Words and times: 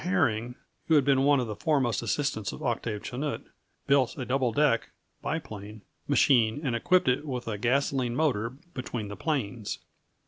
Herring, 0.03 0.55
who 0.87 0.95
had 0.95 1.05
been 1.05 1.25
one 1.25 1.39
of 1.39 1.45
the 1.45 1.55
foremost 1.55 2.01
assistants 2.01 2.51
of 2.51 2.63
Octave 2.63 3.03
Chanute, 3.03 3.45
built 3.85 4.17
a 4.17 4.25
double 4.25 4.51
deck 4.51 4.89
(biplane) 5.21 5.83
machine 6.07 6.59
and 6.63 6.75
equipped 6.75 7.07
it 7.07 7.23
with 7.23 7.47
a 7.47 7.59
gasoline 7.59 8.15
motor 8.15 8.49
between 8.49 9.09
the 9.09 9.15
planes. 9.15 9.77